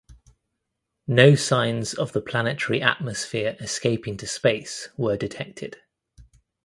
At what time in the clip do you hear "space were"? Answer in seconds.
4.25-5.15